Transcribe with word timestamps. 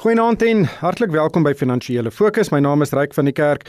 Goeienaand 0.00 0.40
en 0.42 0.62
hartlik 0.64 1.10
welkom 1.12 1.44
by 1.44 1.50
Finansiële 1.52 2.08
Fokus. 2.10 2.48
My 2.48 2.56
naam 2.64 2.80
is 2.80 2.94
Ryk 2.96 3.12
van 3.12 3.26
die 3.28 3.34
Kerk 3.36 3.66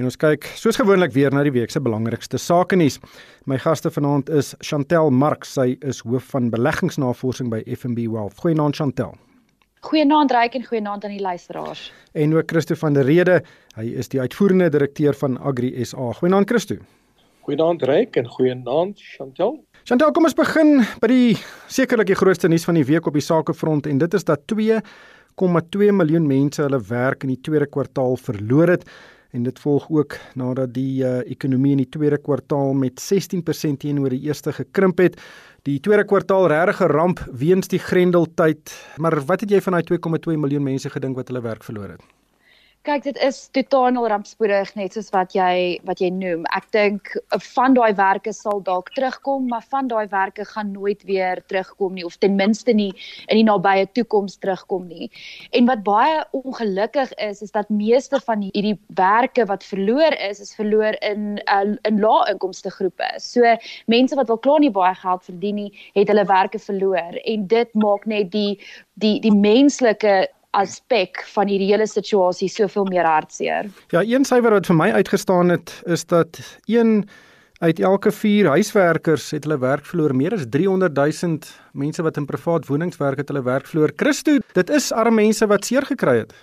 en 0.00 0.06
ons 0.08 0.16
kyk 0.16 0.46
soos 0.56 0.78
gewoonlik 0.80 1.12
weer 1.12 1.34
na 1.36 1.42
die 1.44 1.52
week 1.52 1.74
se 1.74 1.82
belangrikste 1.84 2.40
sake 2.40 2.78
nuus. 2.80 2.96
My 3.44 3.58
gaste 3.60 3.92
vanaand 3.92 4.32
is 4.32 4.54
Chantel 4.64 5.12
Marx. 5.12 5.52
Sy 5.58 5.74
is 5.84 6.00
hoof 6.08 6.30
van 6.32 6.48
beleggingsnavorsing 6.54 7.50
by 7.52 7.60
FNB 7.68 8.06
Wealth. 8.08 8.40
Goeienaand 8.40 8.80
Chantel. 8.80 9.12
Goeienaand 9.84 10.32
Ryk 10.32 10.56
en 10.56 10.64
goeienaand 10.70 11.04
aan 11.04 11.18
die 11.18 11.20
luisteraars. 11.20 11.84
En 12.16 12.32
ook 12.32 12.48
Christo 12.48 12.80
van 12.80 12.96
der 12.96 13.04
Rede. 13.04 13.42
Hy 13.76 13.90
is 13.92 14.08
die 14.08 14.24
uitvoerende 14.24 14.70
direkteur 14.72 15.12
van 15.20 15.36
Agri 15.36 15.74
SA. 15.84 16.14
Goeienaand 16.16 16.48
Christo. 16.48 16.80
Goeienaand 17.44 17.84
Ryk 17.84 18.16
en 18.16 18.32
goeienaand 18.38 19.04
Chantel. 19.18 19.58
Chantel, 19.84 20.16
kom 20.16 20.24
ons 20.24 20.32
begin 20.38 20.78
by 21.04 21.12
die 21.12 21.36
sekerlik 21.68 22.08
die 22.08 22.16
grootste 22.16 22.48
nuus 22.48 22.64
van 22.64 22.80
die 22.80 22.86
week 22.88 23.04
op 23.04 23.20
die 23.20 23.26
sakefront 23.26 23.84
en 23.84 24.00
dit 24.00 24.14
is 24.16 24.24
dat 24.24 24.48
2,2 25.42 25.90
miljoen 25.92 26.26
mense 26.26 26.62
hulle 26.62 26.80
werk 26.88 27.24
in 27.26 27.34
die 27.34 27.42
tweede 27.42 27.66
kwartaal 27.66 28.16
verloor 28.16 28.68
het 28.76 28.86
en 29.34 29.42
dit 29.42 29.58
volg 29.58 29.88
ook 29.90 30.16
nadat 30.38 30.74
die 30.76 31.02
uh, 31.02 31.18
ekonomie 31.26 31.72
in 31.74 31.82
die 31.82 31.90
tweede 31.90 32.20
kwartaal 32.22 32.72
met 32.78 33.02
16% 33.02 33.80
teenoor 33.82 34.14
die 34.14 34.22
eerste 34.28 34.52
gekrimp 34.54 35.02
het. 35.02 35.18
Die 35.66 35.80
tweede 35.82 36.04
kwartaal 36.06 36.46
regtig 36.52 36.82
'n 36.86 36.92
ramp 36.92 37.24
weens 37.32 37.68
die 37.68 37.82
Grendeltyd. 37.82 38.74
Maar 38.96 39.24
wat 39.26 39.40
het 39.40 39.50
jy 39.50 39.60
van 39.60 39.72
daai 39.72 39.84
2,2 39.90 40.38
miljoen 40.38 40.62
mense 40.62 40.90
gedink 40.90 41.16
wat 41.16 41.28
hulle 41.28 41.42
werk 41.42 41.64
verloor 41.64 41.88
het? 41.88 42.23
Kyk, 42.84 43.00
dit 43.06 43.18
is 43.24 43.38
totaal 43.56 43.96
rampspoedig 44.12 44.74
net 44.76 44.92
soos 44.92 45.06
wat 45.14 45.32
jy 45.32 45.78
wat 45.88 46.02
jy 46.04 46.10
noem. 46.12 46.42
Ek 46.52 46.66
dink 46.76 47.14
van 47.54 47.72
daai 47.78 47.94
werke 47.96 48.34
sal 48.36 48.60
dalk 48.66 48.90
terugkom, 48.92 49.46
maar 49.48 49.64
van 49.72 49.88
daai 49.88 50.04
werke 50.12 50.44
gaan 50.50 50.74
nooit 50.74 51.00
weer 51.08 51.40
terugkom 51.48 51.94
nie 51.96 52.04
of 52.04 52.18
ten 52.20 52.36
minste 52.36 52.74
nie 52.76 52.90
in 53.32 53.40
die 53.40 53.46
nabye 53.48 53.86
toekoms 53.96 54.36
terugkom 54.36 54.84
nie. 54.90 55.08
En 55.56 55.64
wat 55.72 55.80
baie 55.88 56.20
ongelukkig 56.36 57.16
is, 57.24 57.40
is 57.48 57.56
dat 57.56 57.72
meeste 57.72 58.20
van 58.28 58.44
hierdie 58.50 58.76
werke 59.00 59.48
wat 59.48 59.64
verloor 59.64 60.20
is, 60.28 60.44
is 60.44 60.52
verloor 60.60 61.00
in 61.00 61.40
uh, 61.48 61.64
in 61.88 62.04
lae 62.04 62.28
inkomste 62.36 62.68
groepe. 62.68 63.08
So 63.16 63.56
mense 63.88 64.20
wat 64.20 64.28
wel 64.28 64.44
klaar 64.44 64.60
nie 64.60 64.74
baie 64.76 64.92
geld 65.00 65.24
verdien 65.32 65.62
nie, 65.62 65.72
het 65.96 66.12
hulle 66.12 66.28
werke 66.28 66.60
verloor 66.60 67.16
en 67.24 67.48
dit 67.48 67.76
maak 67.80 68.04
net 68.04 68.28
die 68.36 68.58
die 69.00 69.16
die 69.24 69.32
menslike 69.32 70.26
aspek 70.54 71.22
van 71.34 71.50
hierdie 71.50 71.70
hele 71.72 71.86
situasie 71.90 72.48
soveel 72.48 72.86
meer 72.90 73.06
hartseer. 73.08 73.68
Ja, 73.94 74.02
een 74.02 74.26
syfer 74.28 74.54
wat 74.56 74.70
vir 74.70 74.78
my 74.78 74.90
uitgestaan 74.94 75.52
het 75.54 75.74
is 75.90 76.06
dat 76.10 76.40
een 76.70 77.04
uit 77.64 77.80
elke 77.80 78.12
4 78.12 78.48
huiswerkers 78.52 79.30
het 79.30 79.46
hulle 79.46 79.58
werk 79.58 79.86
verloor. 79.86 80.14
Meer 80.14 80.34
as 80.36 80.46
300 80.50 80.94
000 80.96 81.38
mense 81.72 82.02
wat 82.02 82.18
in 82.20 82.26
privaat 82.26 82.66
wonings 82.68 83.00
werk 83.00 83.22
het 83.22 83.30
hulle 83.32 83.42
werk 83.42 83.66
verloor. 83.70 83.92
Christo, 83.96 84.38
dit 84.52 84.70
is 84.70 84.90
arme 84.92 85.22
mense 85.22 85.46
wat 85.46 85.64
seer 85.64 85.86
gekry 85.88 86.18
het. 86.24 86.34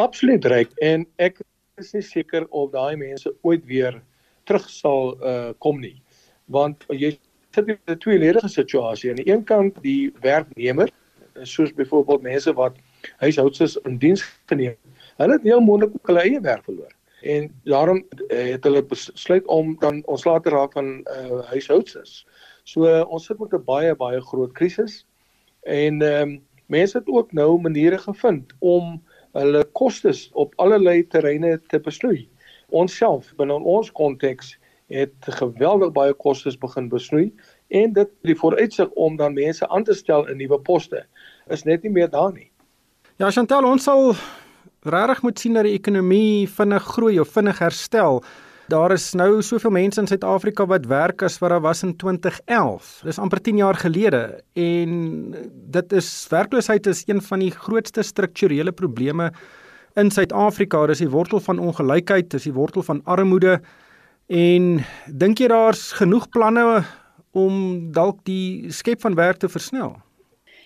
Absoluut 0.00 0.44
reg 0.48 0.70
en 0.80 1.06
ek 1.16 1.42
is 1.80 1.92
nie 1.96 2.04
seker 2.04 2.46
of 2.50 2.70
daai 2.72 2.96
mense 2.96 3.32
ooit 3.42 3.64
weer 3.68 4.00
terug 4.48 4.64
sal 4.70 5.14
uh, 5.20 5.52
kom 5.58 5.80
nie. 5.80 5.98
Want 6.52 6.84
jy 6.88 7.16
sit 7.52 7.68
in 7.68 7.78
'n 7.88 7.98
tweeledige 7.98 8.48
situasie. 8.48 9.10
Aan 9.10 9.20
die 9.20 9.28
een 9.28 9.44
kant 9.44 9.76
die 9.82 10.12
werknemer 10.20 10.90
soos 11.42 11.72
byvoorbeeld 11.74 12.22
mense 12.22 12.52
wat 12.52 12.76
huishoudsers 13.16 13.76
in 13.76 13.98
diens 13.98 14.24
geneem. 14.46 14.76
Hulle 15.16 15.32
het 15.32 15.42
heel 15.42 15.60
moontlik 15.60 15.94
ook 15.94 16.06
hulle 16.06 16.20
eie 16.20 16.40
werk 16.40 16.64
verloor. 16.64 16.92
En 17.22 17.50
daarom 17.64 18.04
uh, 18.28 18.38
het 18.50 18.64
hulle 18.64 18.82
besluit 18.82 19.46
om 19.46 19.76
dan 19.78 20.02
ontslae 20.04 20.40
te 20.40 20.50
raak 20.50 20.72
van 20.72 20.94
uh, 21.02 21.42
huishoudsers. 21.52 22.26
So 22.64 22.86
uh, 22.86 23.02
ons 23.08 23.26
sit 23.26 23.38
met 23.38 23.54
'n 23.54 23.64
baie 23.64 23.94
baie 23.94 24.20
groot 24.20 24.52
krisis 24.52 25.06
en 25.62 26.02
ehm 26.02 26.28
um, 26.28 26.40
mense 26.66 26.98
het 26.98 27.08
ook 27.08 27.32
nou 27.32 27.60
maniere 27.60 27.98
gevind 27.98 28.52
om 28.58 29.02
hulle 29.32 29.64
kostes 29.72 30.30
op 30.32 30.54
allerlei 30.56 31.06
terreine 31.06 31.60
te 31.68 31.80
besnoei. 31.80 32.28
Ons 32.68 32.96
self 32.96 33.34
binne 33.36 33.54
ons 33.54 33.92
konteks 33.92 34.56
het 34.92 35.14
geweldig 35.40 35.92
baie 35.92 36.14
kostes 36.14 36.58
begin 36.58 36.88
besnoei 36.88 37.32
en 37.68 37.92
dit 37.92 38.10
die 38.28 38.36
vooruitsig 38.36 38.90
om 38.90 39.16
dan 39.16 39.34
mense 39.34 39.68
aan 39.68 39.84
te 39.84 39.94
stel 39.94 40.28
in 40.28 40.36
nuwe 40.36 40.58
poste 40.60 41.04
is 41.50 41.64
net 41.64 41.82
nie 41.82 41.92
meer 41.92 42.10
daar 42.10 42.32
nie. 42.32 42.50
Ja, 43.20 43.30
Chantal, 43.30 43.66
ons 43.68 43.84
sal 43.84 44.14
regtig 44.82 45.22
moet 45.22 45.38
sien 45.38 45.54
dat 45.54 45.66
die 45.68 45.76
ekonomie 45.76 46.48
vinnig 46.50 46.86
groei 46.94 47.18
of 47.22 47.30
vinnig 47.34 47.60
herstel. 47.62 48.22
Daar 48.72 48.94
is 48.94 49.10
nou 49.18 49.42
soveel 49.42 49.74
mense 49.74 50.00
in 50.00 50.06
Suid-Afrika 50.08 50.64
wat 50.70 50.86
werk 50.88 51.22
as 51.26 51.36
wat 51.42 51.50
daar 51.50 51.60
was 51.60 51.82
in 51.82 51.96
2011. 51.96 53.02
Dis 53.04 53.18
amper 53.18 53.42
10 53.42 53.58
jaar 53.60 53.76
gelede 53.76 54.40
en 54.54 54.92
dit 55.74 55.92
is 55.92 56.08
werkloosheid 56.30 56.86
is 56.86 57.02
een 57.06 57.20
van 57.22 57.42
die 57.44 57.50
grootste 57.50 58.02
strukturele 58.02 58.72
probleme 58.72 59.32
in 59.94 60.10
Suid-Afrika. 60.10 60.86
Dis 60.86 61.02
die 61.04 61.10
wortel 61.10 61.40
van 61.40 61.58
ongelykheid, 61.58 62.30
dis 62.30 62.48
die 62.48 62.54
wortel 62.54 62.82
van 62.82 63.02
armoede. 63.04 63.58
En 64.32 64.80
dink 65.06 65.42
jy 65.42 65.50
daar's 65.52 65.90
genoeg 65.98 66.30
planne 66.32 66.84
om 67.32 67.92
dalk 67.92 68.22
die 68.24 68.72
skep 68.72 69.02
van 69.04 69.18
werk 69.18 69.42
te 69.42 69.50
versnel? 69.52 69.98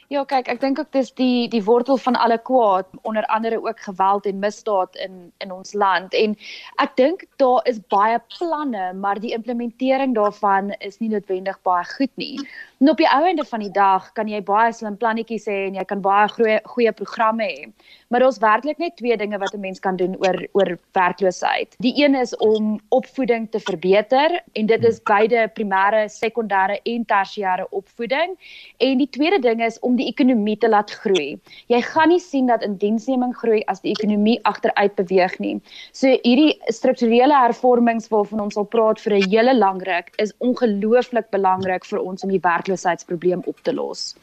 Ja, 0.08 0.20
kyk, 0.22 0.46
ek 0.46 0.60
dink 0.62 0.78
ook 0.78 0.92
dis 0.94 1.08
die 1.18 1.48
die 1.50 1.60
wortel 1.66 1.98
van 1.98 2.14
alle 2.22 2.36
kwaad, 2.38 2.86
onder 3.02 3.24
andere 3.34 3.58
ook 3.58 3.80
geweld 3.88 4.26
en 4.30 4.38
misdaad 4.38 4.94
in 5.02 5.32
in 5.42 5.52
ons 5.52 5.72
land. 5.74 6.14
En 6.14 6.36
ek 6.84 6.92
dink 7.00 7.24
daar 7.42 7.66
is 7.66 7.80
baie 7.90 8.20
planne, 8.36 8.92
maar 8.94 9.18
die 9.20 9.32
implementering 9.34 10.14
daarvan 10.14 10.70
is 10.78 11.00
nie 11.02 11.10
noodwendig 11.10 11.58
baie 11.66 11.84
goed 11.96 12.14
nie. 12.22 12.38
En 12.78 12.90
op 12.90 12.98
die 13.00 13.08
ou 13.08 13.24
einde 13.24 13.44
van 13.44 13.62
die 13.64 13.70
dag 13.72 14.10
kan 14.12 14.28
jy 14.28 14.42
baie 14.44 14.72
slim 14.76 14.98
plannetjies 15.00 15.46
hê 15.48 15.54
en 15.70 15.78
jy 15.78 15.84
kan 15.88 16.02
baie 16.04 16.26
goeie 16.28 16.58
goeie 16.68 16.92
programme 16.92 17.46
hê. 17.48 17.68
Maar 18.12 18.20
daar's 18.20 18.38
werklik 18.42 18.76
net 18.78 18.98
twee 19.00 19.16
dinge 19.16 19.38
wat 19.40 19.54
'n 19.54 19.60
mens 19.60 19.80
kan 19.80 19.96
doen 19.96 20.16
oor 20.20 20.36
oor 20.52 20.76
werkloosheid. 20.92 21.74
Die 21.80 21.94
een 22.04 22.14
is 22.14 22.36
om 22.36 22.80
opvoeding 22.88 23.50
te 23.50 23.60
verbeter 23.60 24.42
en 24.52 24.66
dit 24.66 24.84
is 24.84 25.00
beide 25.02 25.48
primêre, 25.54 26.04
sekondêre 26.08 26.76
en 26.82 27.04
tersiêre 27.04 27.66
opvoeding. 27.70 28.36
En 28.76 28.98
die 28.98 29.08
tweede 29.10 29.38
ding 29.38 29.64
is 29.64 29.78
om 29.80 29.96
die 29.96 30.06
ekonomie 30.06 30.58
te 30.58 30.68
laat 30.68 30.90
groei. 30.90 31.40
Jy 31.66 31.80
gaan 31.82 32.08
nie 32.08 32.20
sien 32.20 32.46
dat 32.46 32.62
indiensneming 32.62 33.36
groei 33.36 33.62
as 33.66 33.80
die 33.80 33.90
ekonomie 33.90 34.38
agteruit 34.42 34.94
beweeg 34.94 35.38
nie. 35.38 35.60
So 35.92 36.08
hierdie 36.08 36.60
strukturele 36.66 37.40
hervormings 37.40 38.08
waarvan 38.08 38.40
ons 38.40 38.56
al 38.56 38.64
praat 38.64 39.00
vir 39.00 39.12
'n 39.12 39.30
hele 39.30 39.54
lang 39.54 39.82
ruk 39.82 40.12
is 40.18 40.34
ongelooflik 40.38 41.30
belangrik 41.30 41.84
vir 41.84 42.00
ons 42.00 42.22
om 42.22 42.28
die 42.30 42.40
werk 42.40 42.65
werkloosheidsprobleem 42.66 43.42
op 43.44 43.60
te 43.62 43.74
los. 43.74 44.14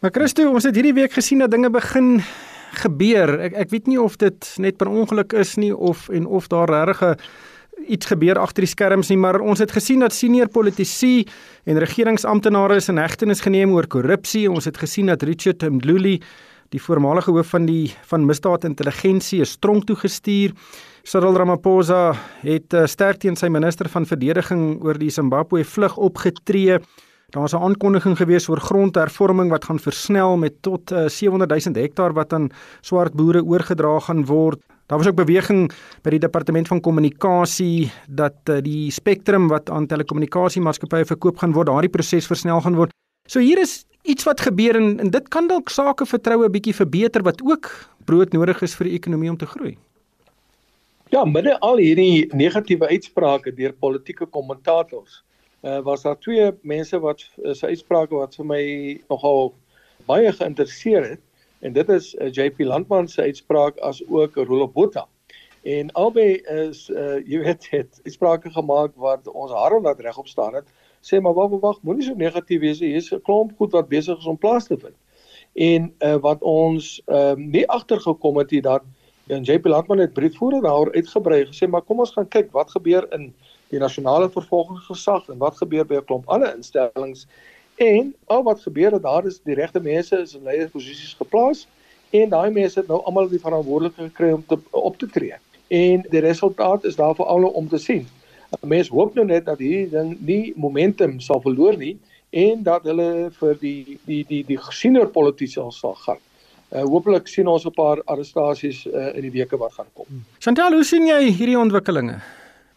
Maar 0.00 0.10
Christo, 0.10 0.50
ons 0.50 0.64
het 0.66 0.74
hierdie 0.74 0.96
week 0.96 1.12
gesien 1.12 1.38
dat 1.38 1.50
dinge 1.50 1.70
begin 1.70 2.20
gebeur. 2.82 3.38
Ek 3.38 3.54
ek 3.54 3.70
weet 3.70 3.86
nie 3.86 4.00
of 4.00 4.16
dit 4.18 4.54
net 4.58 4.76
per 4.76 4.90
ongeluk 4.90 5.32
is 5.32 5.56
nie 5.56 5.72
of 5.74 6.08
en 6.10 6.26
of 6.26 6.48
daar 6.48 6.70
regtig 6.70 7.18
iets 7.88 8.06
gebeur 8.06 8.38
agter 8.38 8.62
die 8.62 8.70
skerms 8.70 9.08
nie, 9.10 9.18
maar 9.18 9.40
ons 9.40 9.58
het 9.58 9.72
gesien 9.72 10.02
dat 10.04 10.14
senior 10.14 10.48
politici 10.48 11.24
en 11.66 11.78
regeringsamptenare 11.82 12.76
is 12.78 12.88
in 12.88 13.00
hegtenis 13.00 13.42
geneem 13.42 13.72
oor 13.74 13.86
korrupsie. 13.86 14.50
Ons 14.50 14.68
het 14.70 14.78
gesien 14.78 15.10
dat 15.10 15.22
Richard 15.22 15.62
Mdluli, 15.62 16.20
die 16.70 16.80
voormalige 16.80 17.32
hoof 17.32 17.50
van 17.56 17.66
die 17.66 17.92
van 18.06 18.26
misdaadintelligensie, 18.26 19.40
is 19.42 19.56
tronk 19.58 19.86
toe 19.86 19.96
gestuur. 19.96 20.54
Cyril 21.02 21.36
Ramaphosa 21.36 22.12
het 22.42 22.74
uh, 22.74 22.86
sterk 22.86 23.18
teen 23.18 23.36
sy 23.36 23.50
minister 23.50 23.88
van 23.90 24.06
verdediging 24.06 24.78
oor 24.84 24.98
die 24.98 25.10
Zimbabwe 25.10 25.64
vlug 25.66 25.98
opgetree. 25.98 26.78
Daar 27.32 27.42
was 27.42 27.52
'n 27.52 27.64
aankondiging 27.64 28.16
gewees 28.16 28.48
oor 28.48 28.60
grondhervorming 28.60 29.50
wat 29.50 29.64
gaan 29.64 29.78
versnel 29.78 30.36
met 30.36 30.52
tot 30.60 30.92
uh, 30.92 31.08
700 31.08 31.64
000 31.64 31.74
hektaar 31.82 32.12
wat 32.12 32.32
aan 32.32 32.50
swart 32.80 33.12
boere 33.12 33.44
oorgedra 33.44 33.98
gaan 33.98 34.24
word. 34.24 34.60
Daar 34.86 34.98
was 34.98 35.06
ook 35.06 35.14
beweging 35.14 35.72
by 36.02 36.10
die 36.10 36.18
departement 36.18 36.68
van 36.68 36.80
kommunikasie 36.80 37.90
dat 38.08 38.36
uh, 38.50 38.60
die 38.60 38.90
spektrum 38.90 39.48
wat 39.48 39.70
aan 39.70 39.86
telekommunikasiemaatskappye 39.86 41.04
verkoop 41.04 41.38
gaan 41.38 41.52
word, 41.52 41.66
daardie 41.66 41.90
proses 41.90 42.26
versnel 42.26 42.60
gaan 42.60 42.74
word. 42.74 42.90
So 43.26 43.40
hier 43.40 43.58
is 43.58 43.86
iets 44.02 44.24
wat 44.24 44.40
gebeur 44.40 44.76
en, 44.76 45.00
en 45.00 45.10
dit 45.10 45.28
kan 45.28 45.48
dalk 45.48 45.70
sake 45.70 46.06
vertroue 46.06 46.50
bietjie 46.50 46.74
verbeter 46.74 47.22
wat 47.22 47.40
ook 47.42 47.88
brood 48.04 48.32
nodig 48.32 48.62
is 48.62 48.74
vir 48.74 48.84
die 48.84 48.94
ekonomie 48.94 49.30
om 49.30 49.36
te 49.36 49.46
groei. 49.46 49.78
Ja, 51.08 51.24
midde 51.24 51.58
al 51.58 51.76
hierdie 51.76 52.28
negatiewe 52.34 52.88
uitsprake 52.88 53.54
deur 53.54 53.72
politieke 53.72 54.26
kommentators 54.26 55.22
uh, 55.62 55.80
was 55.80 56.02
daar 56.02 56.18
twee 56.18 56.50
mense 56.62 56.98
wat 57.00 57.24
uh, 57.36 57.52
se 57.52 57.66
uitsprake 57.66 58.14
wat 58.14 58.34
vir 58.34 58.46
my 58.46 58.64
nogal 59.08 59.54
baie 60.06 60.32
geïnteresseer 60.32 61.08
het 61.14 61.20
en 61.62 61.72
dit 61.72 61.88
is 61.88 62.14
uh, 62.14 62.30
JP 62.30 62.66
Landman 62.66 63.08
se 63.08 63.22
uitspraak 63.22 63.78
as 63.78 64.02
ook 64.08 64.34
Rolo 64.34 64.68
Botha. 64.68 65.06
En 65.62 65.92
albei 65.92 66.40
is 66.50 66.88
uh, 66.90 67.20
jy 67.22 67.38
weet 67.44 67.68
het 67.70 68.00
uitsprake 68.04 68.50
gemaak 68.50 68.96
wat 68.98 69.28
ons 69.30 69.52
hare 69.54 69.78
laat 69.80 70.00
regop 70.02 70.26
staan 70.26 70.54
het. 70.58 70.66
Sê 71.02 71.20
maar 71.22 71.34
wag 71.34 71.54
wag 71.62 71.78
moenie 71.86 72.06
so 72.06 72.18
negatief 72.18 72.60
wees 72.60 72.82
hier 72.82 72.98
is 72.98 73.12
'n 73.12 73.22
klomp 73.22 73.54
goed 73.58 73.72
wat 73.72 73.88
besig 73.88 74.18
is 74.18 74.26
om 74.26 74.38
plaas 74.38 74.66
te 74.66 74.78
vind. 74.78 74.96
En 75.54 75.94
uh, 75.98 76.16
wat 76.16 76.42
ons 76.42 77.02
uh, 77.06 77.34
nie 77.36 77.68
agtergekom 77.68 78.36
het 78.36 78.50
hier 78.50 78.62
dat 78.62 78.82
en 79.26 79.42
JP 79.42 79.66
Landman 79.66 79.98
het 79.98 80.12
breedvoere 80.12 80.60
daar 80.60 80.92
uitgebrei 80.92 81.44
gesê 81.46 81.68
maar 81.68 81.82
kom 81.82 81.98
ons 81.98 82.10
gaan 82.10 82.28
kyk 82.28 82.50
wat 82.52 82.70
gebeur 82.70 83.06
in 83.12 83.34
die 83.72 83.80
nasionale 83.80 84.28
vervolgingsgesag 84.30 85.30
en 85.32 85.40
wat 85.40 85.56
gebeur 85.56 85.86
by 85.88 86.00
'n 86.00 86.08
klomp 86.08 86.28
ander 86.28 86.54
instellings 86.54 87.26
en 87.80 88.14
al 88.26 88.42
wat 88.42 88.60
gebeur 88.60 88.92
het 88.92 89.02
daar 89.02 89.26
is 89.26 89.40
die 89.48 89.54
regte 89.54 89.80
mense 89.80 90.16
is 90.16 90.34
in 90.34 90.44
leierposisies 90.44 91.14
geplaas 91.18 91.66
en 92.10 92.28
daai 92.28 92.50
mense 92.50 92.78
het 92.78 92.88
nou 92.88 93.00
almal 93.04 93.28
die 93.28 93.40
verantwoordelikheid 93.40 94.12
gekry 94.12 94.32
om 94.32 94.44
te 94.46 94.58
op 94.70 94.98
te 94.98 95.08
tree. 95.08 95.34
En 95.68 96.04
die 96.10 96.20
resultaat 96.20 96.84
is 96.84 96.96
daar 96.96 97.14
vir 97.14 97.26
almal 97.26 97.50
om 97.50 97.68
te 97.68 97.78
sien. 97.78 98.06
Mense 98.60 98.92
hoop 98.92 99.14
nou 99.14 99.24
net 99.26 99.46
dat 99.48 99.58
hierdie 99.58 99.88
ding 99.90 100.16
nie 100.20 100.52
momentum 100.56 101.20
sal 101.20 101.40
verloor 101.40 101.76
nie 101.76 101.96
en 102.30 102.62
dat 102.62 102.84
hulle 102.84 103.30
vir 103.38 103.56
die 103.60 103.98
die 104.04 104.24
die 104.28 104.42
die 104.44 104.58
senior 104.70 105.08
politici 105.08 105.64
sal 105.70 105.96
gaan. 106.04 106.20
Uh, 106.72 106.84
Hoopelik 106.88 107.28
sien 107.28 107.48
ons 107.48 107.64
'n 107.64 107.72
paar 107.72 108.00
arrestasies 108.04 108.86
uh, 108.86 109.16
in 109.16 109.22
die 109.22 109.30
weke 109.30 109.56
wat 109.56 109.72
gaan 109.72 109.88
kom. 109.92 110.06
Chantal, 110.38 110.72
hoe 110.72 110.84
sien 110.84 111.06
jy 111.06 111.28
hierdie 111.30 111.58
ontwikkelinge? 111.58 112.20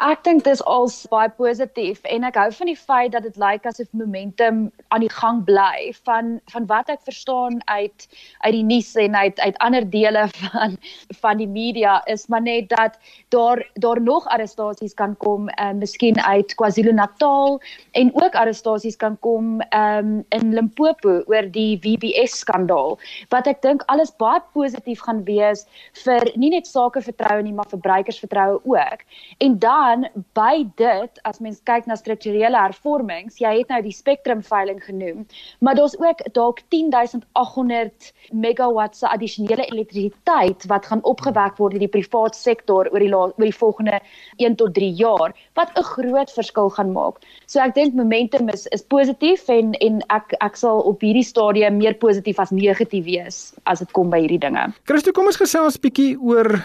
Ek 0.03 0.25
dink 0.27 0.44
dis 0.44 0.59
al 0.68 0.89
baie 1.07 1.30
positief 1.38 2.01
en 2.12 2.25
ek 2.27 2.36
hou 2.36 2.50
van 2.51 2.68
die 2.68 2.75
feit 2.75 3.13
dat 3.13 3.24
dit 3.24 3.38
lyk 3.39 3.63
asof 3.65 3.88
momentum 3.95 4.65
aan 4.92 5.03
die 5.06 5.12
gang 5.12 5.44
bly 5.47 5.94
van 6.03 6.36
van 6.51 6.65
wat 6.68 6.89
ek 6.92 7.00
verstaan 7.07 7.62
uit 7.71 8.07
uit 8.44 8.53
die 8.53 8.63
nuus 8.63 8.92
en 9.00 9.15
uit 9.15 9.39
uit 9.39 9.57
ander 9.63 9.88
dele 9.89 10.27
van 10.42 10.75
van 11.21 11.39
die 11.39 11.47
media 11.47 12.01
is 12.12 12.27
maar 12.27 12.44
net 12.44 12.68
dat 12.69 13.00
daar 13.30 13.63
daar 13.80 14.01
nog 14.01 14.27
arrestasies 14.27 14.94
kan 14.94 15.15
kom 15.18 15.47
en 15.50 15.75
uh, 15.75 15.80
miskien 15.80 16.19
uit 16.19 16.56
KwaZulu-Natal 16.56 17.62
en 17.92 18.12
ook 18.13 18.36
arrestasies 18.36 18.95
kan 19.00 19.15
kom 19.19 19.62
um, 19.71 20.25
in 20.30 20.53
Limpopo 20.53 21.21
oor 21.31 21.47
die 21.51 21.80
WBS 21.83 22.39
skandaal. 22.44 22.97
Wat 23.31 23.47
ek 23.47 23.62
dink 23.63 23.83
alles 23.88 24.12
baie 24.19 24.42
positief 24.53 25.01
gaan 25.07 25.24
wees 25.24 25.63
vir 26.03 26.27
nie 26.36 26.51
net 26.51 26.68
sakevertroue 26.68 27.44
nie 27.45 27.56
maar 27.56 27.69
verbruikersvertroue 27.71 28.59
ook. 28.65 29.07
En 29.39 29.59
dan 29.59 29.94
dan 29.95 30.24
by 30.36 30.65
dit 30.80 31.19
as 31.27 31.39
mens 31.44 31.62
kyk 31.68 31.88
na 31.88 31.95
strukturele 32.00 32.57
hervormings, 32.57 33.39
jy 33.39 33.51
het 33.59 33.71
nou 33.71 33.81
die 33.86 33.94
spectrum 33.95 34.42
veiling 34.45 34.81
genoem, 34.83 35.24
maar 35.63 35.77
daar's 35.77 35.95
ook 36.00 36.24
dalk 36.36 36.62
10800 36.74 38.12
megawatt 38.31 38.97
se 38.97 39.07
addisionele 39.09 39.68
elektrisiteit 39.71 40.65
wat 40.71 40.89
gaan 40.92 41.03
opgewek 41.03 41.59
word 41.62 41.77
in 41.77 41.86
die 41.86 41.92
private 41.92 42.38
sektor 42.38 42.89
oor 42.92 43.03
die 43.03 43.12
oor 43.15 43.33
die 43.39 43.56
volgende 43.56 44.00
1 44.44 44.57
tot 44.59 44.75
3 44.75 44.92
jaar 45.00 45.36
wat 45.56 45.71
'n 45.75 45.83
groot 45.83 46.31
verskil 46.31 46.69
gaan 46.69 46.92
maak. 46.92 47.21
So 47.47 47.59
ek 47.59 47.75
dink 47.75 47.94
momentum 47.94 48.50
is 48.50 48.68
is 48.68 48.83
positief 48.83 49.47
en 49.50 49.74
en 49.74 50.01
ek 50.09 50.36
ek 50.42 50.56
sal 50.56 50.80
op 50.80 51.01
hierdie 51.01 51.24
stadium 51.24 51.77
meer 51.77 51.94
positief 51.94 52.39
as 52.39 52.51
negatief 52.51 53.06
wees 53.06 53.53
as 53.65 53.80
dit 53.80 53.92
kom 53.92 54.09
by 54.09 54.19
hierdie 54.19 54.39
dinge. 54.39 54.74
Christo, 54.86 55.12
kom 55.12 55.25
ons 55.25 55.38
gesels 55.38 55.77
bietjie 55.77 56.18
oor 56.19 56.62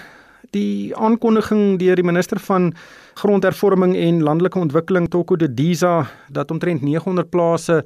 die 0.56 0.96
aankondiging 0.96 1.78
deur 1.78 1.96
die 1.96 2.06
minister 2.06 2.40
van 2.42 2.72
grondhervorming 3.20 3.96
en 3.96 4.22
landelike 4.22 4.58
ontwikkeling 4.58 5.08
Toko 5.10 5.36
de 5.36 5.48
Diza 5.54 6.06
dat 6.28 6.50
omtrent 6.50 6.82
900 6.82 7.30
plase 7.30 7.82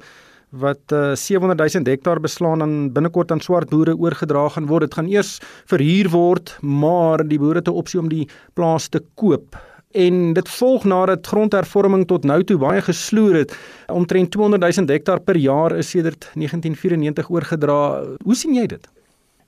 wat 0.55 0.93
uh, 0.93 1.15
700 1.15 1.73
000 1.73 1.89
hektaar 1.89 2.19
beslaan 2.19 2.61
aan 2.61 2.75
binnekort 2.93 3.31
aan 3.31 3.41
swart 3.43 3.69
boere 3.69 3.95
oorgedra 3.97 4.47
gaan 4.49 4.67
word. 4.69 4.87
Dit 4.87 4.93
gaan 4.93 5.09
eers 5.11 5.39
verhuur 5.67 6.09
word, 6.09 6.57
maar 6.61 7.27
die 7.27 7.39
boere 7.39 7.59
het 7.59 7.67
'n 7.67 7.81
opsie 7.81 7.99
om 7.99 8.09
die 8.09 8.29
plaas 8.53 8.87
te 8.87 9.03
koop. 9.15 9.57
En 9.91 10.33
dit 10.33 10.49
volg 10.49 10.83
nadat 10.83 11.27
grondhervorming 11.27 12.07
tot 12.07 12.23
nou 12.23 12.43
toe 12.43 12.57
baie 12.57 12.81
gesloer 12.81 13.35
het. 13.35 13.57
Omtrent 13.87 14.31
200 14.31 14.75
000 14.75 14.87
hektaar 14.87 15.19
per 15.19 15.37
jaar 15.37 15.77
is 15.77 15.89
sedert 15.89 16.31
1994 16.33 17.29
oorgedra. 17.29 18.03
Hoe 18.23 18.35
sien 18.35 18.53
jy 18.53 18.65
dit? 18.65 18.94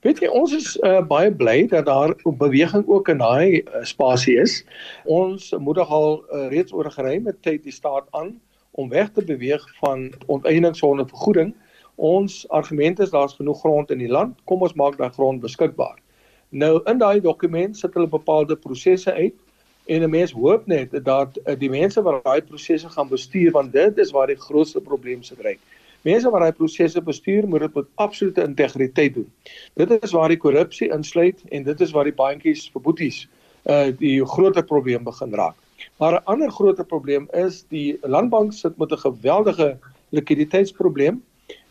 Weet 0.06 0.20
jy, 0.22 0.28
ons 0.30 0.52
is 0.54 0.76
uh, 0.86 1.00
baie 1.02 1.30
bly 1.34 1.64
dat 1.72 1.88
daar 1.88 2.12
beweging 2.38 2.84
ook 2.86 3.08
in 3.10 3.18
daai 3.18 3.64
uh, 3.64 3.80
spasie 3.82 4.36
is. 4.38 4.60
Ons 5.10 5.48
moedig 5.58 5.90
al 5.90 6.20
uh, 6.22 6.44
reeds 6.52 6.70
oor 6.72 6.86
geruime 6.94 7.34
tyd 7.42 7.64
die 7.64 7.74
staat 7.74 8.06
aan 8.14 8.36
om 8.78 8.92
weg 8.92 9.10
te 9.16 9.24
beweeg 9.26 9.64
van 9.80 10.04
onteiening 10.30 10.76
sonder 10.78 11.08
vergoeding. 11.10 11.50
Ons 11.96 12.44
argument 12.54 13.02
is 13.02 13.10
daar's 13.10 13.34
genoeg 13.40 13.58
grond 13.58 13.90
in 13.90 13.98
die 13.98 14.10
land, 14.10 14.38
kom 14.46 14.62
ons 14.62 14.76
maak 14.78 15.00
daai 15.00 15.10
grond 15.16 15.42
beskikbaar. 15.42 15.98
Nou 16.54 16.78
in 16.86 17.02
daai 17.02 17.18
dokument 17.24 17.74
sit 17.74 17.98
hulle 17.98 18.06
bepaalde 18.06 18.54
prosesse 18.54 19.10
uit 19.12 19.34
en 19.90 20.06
'n 20.06 20.10
mens 20.14 20.30
hoop 20.30 20.70
net 20.70 20.94
dat 20.94 21.42
uh, 21.42 21.58
die 21.58 21.70
mense 21.74 22.02
wat 22.06 22.22
daai 22.22 22.40
prosesse 22.46 22.88
gaan 22.88 23.10
bestuur 23.10 23.50
want 23.50 23.72
dit 23.72 23.98
is 23.98 24.14
waar 24.14 24.30
die 24.30 24.38
grootste 24.46 24.80
probleem 24.80 25.26
sit 25.26 25.42
ry. 25.42 25.58
Mense 26.06 26.30
wat 26.30 26.40
daai 26.40 26.52
prosesse 26.52 27.00
bestuur, 27.02 27.46
moet 27.48 27.60
dit 27.66 27.74
met 27.74 27.86
absolute 27.94 28.42
integriteit 28.42 29.14
doen. 29.14 29.26
Dit 29.74 29.90
is 30.02 30.12
waar 30.14 30.28
die 30.28 30.38
korrupsie 30.38 30.90
insluit 30.94 31.42
en 31.50 31.64
dit 31.66 31.80
is 31.80 31.90
waar 31.90 32.06
die 32.06 32.14
baantjies 32.14 32.68
vir 32.74 32.84
boeties 32.84 33.26
uh 33.68 33.90
die 33.98 34.24
groter 34.24 34.64
probleem 34.64 35.04
begin 35.04 35.34
raak. 35.34 35.56
Maar 35.98 36.12
'n 36.12 36.24
ander 36.24 36.50
groter 36.50 36.84
probleem 36.84 37.28
is 37.32 37.64
die 37.68 37.98
landbank 38.02 38.52
sit 38.52 38.78
met 38.78 38.92
'n 38.92 39.04
geweldige 39.06 39.78
likwiditeitsprobleem 40.08 41.22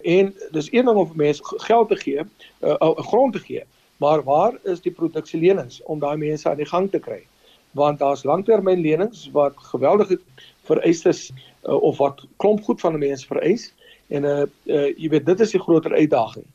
en 0.01 0.35
dis 0.51 0.71
een 0.71 0.85
ding 0.85 0.97
om 0.97 1.07
vir 1.07 1.15
mense 1.15 1.43
geld 1.43 1.89
te 1.89 1.95
gee, 1.95 2.19
'n 2.19 2.29
uh, 2.61 2.75
uh, 2.79 2.95
grond 3.09 3.33
te 3.33 3.39
gee, 3.39 3.63
maar 3.97 4.23
waar 4.23 4.59
is 4.63 4.81
die 4.81 4.91
produksielenings 4.91 5.81
om 5.83 5.99
daai 5.99 6.17
mense 6.17 6.49
aan 6.49 6.57
die 6.57 6.65
gang 6.65 6.91
te 6.91 6.99
kry? 6.99 7.23
Want 7.71 7.99
daar's 7.99 8.23
langtermynlenings 8.23 9.29
wat 9.31 9.53
geweldige 9.57 10.19
vereistes 10.63 11.31
uh, 11.63 11.81
of 11.81 11.97
wat 11.97 12.25
klomp 12.37 12.63
goed 12.63 12.81
van 12.81 12.91
die 12.91 13.07
mense 13.07 13.25
vereis 13.25 13.73
En 14.07 14.23
uh, 14.23 14.43
uh 14.65 14.89
jy 14.95 15.09
weet 15.11 15.25
dit 15.25 15.39
is 15.43 15.55
die 15.55 15.61
groter 15.61 15.93
uitdaging. 15.93 16.45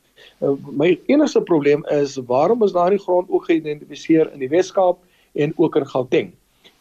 Uh, 0.40 0.54
my 0.70 0.94
enigste 1.06 1.42
probleem 1.42 1.84
is 1.92 2.16
waarom 2.26 2.62
is 2.62 2.72
daardie 2.72 3.00
grond 3.00 3.30
ook 3.30 3.44
geïdentifiseer 3.50 4.32
in 4.32 4.38
die 4.38 4.48
Wes-Kaap 4.48 5.02
en 5.32 5.52
ook 5.56 5.76
in 5.76 5.86
Gauteng? 5.86 6.32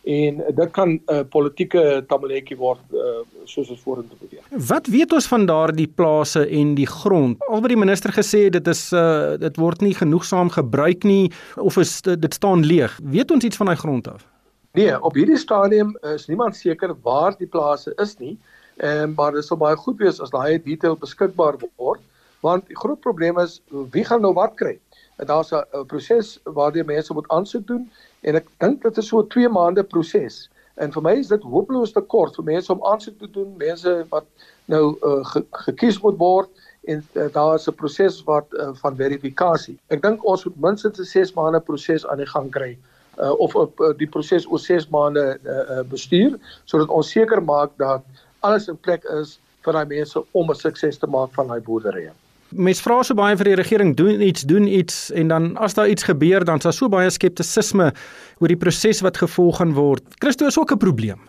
En 0.02 0.40
uh, 0.40 0.56
dit 0.56 0.72
kan 0.72 0.90
'n 0.90 1.02
uh, 1.08 1.20
politieke 1.30 2.04
tamaletjie 2.08 2.58
word 2.58 2.82
uh, 2.94 3.22
soos 3.44 3.70
ons 3.70 3.82
vorentoe 3.82 4.18
beweeg. 4.18 4.68
Wat 4.68 4.88
weet 4.88 5.14
ons 5.14 5.28
van 5.28 5.46
daardie 5.46 5.88
plase 5.88 6.48
en 6.48 6.74
die 6.76 6.88
grond? 6.88 7.38
Albe 7.48 7.68
die 7.68 7.78
minister 7.78 8.14
gesê 8.14 8.50
dit 8.50 8.68
is 8.68 8.92
uh 8.92 9.38
dit 9.38 9.58
word 9.58 9.82
nie 9.82 9.94
genoegsaam 9.94 10.50
gebruik 10.50 11.04
nie 11.04 11.32
of 11.56 11.78
is 11.78 12.02
dit 12.02 12.34
staan 12.34 12.66
leeg. 12.66 13.00
Weet 13.04 13.32
ons 13.32 13.44
iets 13.44 13.58
van 13.58 13.66
daai 13.66 13.78
grond 13.78 14.08
af? 14.08 14.26
Nee, 14.74 15.02
op 15.04 15.14
hierdie 15.14 15.38
stadium 15.38 15.98
is 16.16 16.26
niemand 16.28 16.56
seker 16.56 16.96
waar 17.04 17.36
die 17.38 17.48
plase 17.48 17.94
is 17.98 18.18
nie. 18.18 18.38
Ehm 18.40 18.61
um, 18.84 19.14
maar 19.18 19.32
dit 19.32 19.46
sal 19.46 19.58
baie 19.58 19.76
goed 19.76 19.98
wees 20.02 20.22
as 20.22 20.34
daai 20.34 20.62
detail 20.64 20.98
beskikbaar 20.98 21.60
word 21.78 22.02
want 22.42 22.68
die 22.68 22.78
groot 22.78 23.00
probleem 23.02 23.38
is 23.40 23.60
wie 23.94 24.04
gaan 24.06 24.24
nou 24.26 24.34
wat 24.34 24.56
kry. 24.58 24.80
En 25.22 25.28
daar's 25.30 25.52
'n 25.54 25.86
proses 25.88 26.40
waardeur 26.44 26.86
mense 26.86 27.14
moet 27.14 27.30
aansoek 27.30 27.68
doen 27.68 27.92
en 28.22 28.36
ek 28.36 28.48
dink 28.58 28.82
dit 28.82 28.98
is 28.98 29.08
so 29.08 29.20
'n 29.20 29.28
2 29.28 29.50
maande 29.50 29.84
proses. 29.84 30.50
En 30.76 30.92
vir 30.92 31.02
my 31.02 31.14
is 31.20 31.28
dit 31.28 31.44
hopeloos 31.44 31.92
te 31.92 32.02
kort 32.02 32.36
vir 32.36 32.44
mense 32.44 32.72
om 32.74 32.86
aansoek 32.86 33.20
te 33.20 33.30
doen, 33.32 33.58
mense 33.58 34.06
wat 34.10 34.26
nou 34.66 34.98
uh, 35.04 35.26
ge 35.26 35.46
gekies 35.52 36.02
moet 36.02 36.18
word 36.18 36.50
en 36.84 37.04
uh, 37.14 37.28
daar 37.34 37.56
is 37.56 37.68
'n 37.68 37.76
proses 37.76 38.24
wat 38.24 38.48
uh, 38.54 38.70
van 38.74 38.96
verifikasie. 38.96 39.78
Ek 39.88 40.02
dink 40.02 40.26
ons 40.26 40.46
moet 40.46 40.62
minstens 40.62 41.00
'n 41.00 41.06
6 41.06 41.34
maande 41.34 41.60
proses 41.60 42.08
aan 42.08 42.18
die 42.18 42.32
gang 42.34 42.52
kry 42.52 42.78
uh, 43.20 43.32
of 43.40 43.56
op 43.56 43.80
uh, 43.80 43.94
die 43.98 44.08
proses 44.08 44.48
oor 44.48 44.60
6 44.60 44.90
maande 44.90 45.40
uh, 45.44 45.78
uh, 45.78 45.84
bestuur 45.90 46.40
sodat 46.66 46.90
ons 46.90 47.12
seker 47.12 47.44
maak 47.44 47.72
dat 47.78 48.02
alles 48.42 48.68
in 48.68 48.78
plek 48.78 49.06
is 49.20 49.38
vir 49.66 49.78
daai 49.78 49.86
mense 49.86 50.24
om 50.32 50.50
'n 50.50 50.56
sukses 50.56 50.98
te 50.98 51.08
maak 51.08 51.34
van 51.34 51.48
daai 51.48 51.62
boerderye. 51.62 52.12
Mens 52.52 52.82
vra 52.82 53.04
so 53.04 53.16
baie 53.16 53.38
vir 53.38 53.46
die 53.46 53.56
regering 53.56 53.96
doen 53.96 54.22
iets, 54.22 54.42
doen 54.44 54.68
iets 54.68 55.12
en 55.12 55.28
dan 55.28 55.58
as 55.58 55.74
daar 55.74 55.88
iets 55.88 56.04
gebeur 56.04 56.44
dan 56.44 56.58
is 56.58 56.64
daar 56.64 56.74
so 56.74 56.90
baie 56.90 57.10
skeptisisme 57.10 57.94
oor 58.40 58.48
die 58.48 58.58
proses 58.58 59.02
wat 59.02 59.18
gevolg 59.18 59.58
gaan 59.58 59.74
word. 59.74 60.04
Christo 60.20 60.46
is 60.46 60.60
ook 60.60 60.72
'n 60.72 60.78
probleem. 60.78 61.20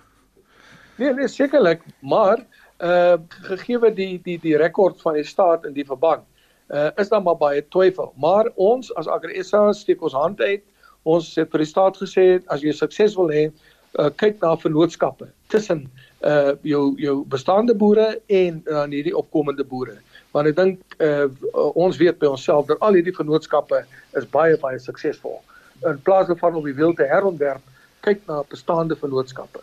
Nee, 0.97 1.15
nee 1.15 1.29
sekerlik, 1.29 1.81
maar 2.01 2.45
uh 2.81 3.17
gegee 3.29 3.93
die 3.95 4.21
die 4.25 4.39
die 4.39 4.57
rekord 4.57 5.01
van 5.01 5.15
die 5.15 5.25
staat 5.25 5.65
in 5.65 5.73
die 5.73 5.87
verband, 5.87 6.25
uh 6.71 6.91
is 6.97 7.09
daar 7.09 7.23
maar 7.23 7.37
baie 7.37 7.63
twyfel. 7.69 8.13
Maar 8.17 8.51
ons 8.57 8.95
as 8.95 9.07
AgriSA 9.07 9.73
steek 9.73 10.03
ons 10.03 10.13
hand 10.13 10.41
uit. 10.41 10.63
Ons 11.03 11.35
het 11.35 11.51
vir 11.51 11.59
die 11.59 11.67
staat 11.67 11.97
gesê 11.97 12.43
as 12.47 12.63
jy 12.63 12.73
sukses 12.73 13.17
wil 13.19 13.31
hê, 13.31 13.51
uh, 13.99 14.11
kyk 14.17 14.41
na 14.43 14.55
vennootskappe 14.57 15.29
tussen 15.53 15.87
uh 16.23 16.53
jou 16.63 16.95
jou 17.03 17.17
bestaande 17.29 17.75
boere 17.75 18.21
en 18.27 18.61
dan 18.65 18.89
uh, 18.89 18.95
hierdie 18.95 19.17
opkomende 19.17 19.65
boere. 19.65 19.99
Want 20.33 20.53
ek 20.53 20.57
dink 20.57 20.97
uh 21.03 21.27
ons 21.75 21.99
weet 22.01 22.21
by 22.21 22.31
onsself 22.31 22.69
dat 22.71 22.81
al 22.81 22.99
hierdie 22.99 23.17
vennootskappe 23.17 23.83
is 24.19 24.29
baie 24.31 24.57
baie 24.63 24.79
suksesvol. 24.79 25.41
In 25.89 25.99
plaas 26.07 26.31
daarvan 26.31 26.61
om 26.61 26.65
die 26.65 26.77
wild 26.79 26.97
te 26.97 27.09
herontwerp, 27.11 27.63
kyk 28.07 28.23
na 28.31 28.43
bestaande 28.51 28.97
vennootskappe. 28.99 29.63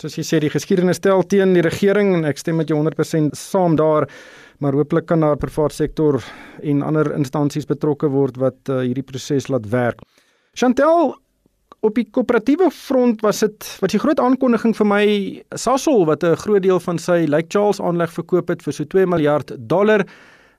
Soos 0.00 0.16
jy 0.18 0.24
sê 0.28 0.38
die 0.42 0.52
geskiedenis 0.52 1.00
tel 1.00 1.22
teen 1.24 1.54
die 1.56 1.64
regering 1.64 2.12
en 2.18 2.28
ek 2.28 2.38
stem 2.38 2.58
met 2.60 2.68
jou 2.68 2.76
100% 2.78 3.36
saam 3.38 3.78
daar, 3.80 4.06
maar 4.60 4.76
hooplik 4.76 5.06
kan 5.08 5.24
daar 5.24 5.38
privaat 5.40 5.72
sektor 5.72 6.20
en 6.62 6.82
ander 6.84 7.12
instansies 7.16 7.68
betrokke 7.68 8.10
word 8.12 8.36
wat 8.40 8.58
uh, 8.68 8.82
hierdie 8.84 9.06
proses 9.06 9.48
laat 9.52 9.68
werk. 9.72 10.04
Chantel, 10.56 11.14
op 11.80 11.94
die 11.94 12.06
koöperatiewe 12.10 12.70
front 12.70 13.20
was 13.22 13.40
dit 13.44 13.66
wat 13.82 13.92
die 13.92 14.00
groot 14.00 14.20
aankondiging 14.20 14.74
vir 14.76 14.86
my 14.86 15.04
Sasol 15.54 16.06
wat 16.06 16.24
'n 16.24 16.36
groot 16.36 16.62
deel 16.62 16.80
van 16.80 16.98
sy 16.98 17.26
Lake 17.28 17.48
Charles 17.48 17.80
aanleg 17.80 18.12
verkoop 18.12 18.48
het 18.48 18.62
vir 18.62 18.72
so 18.72 18.84
2 18.84 19.06
miljard 19.06 19.52
dollar 19.58 20.06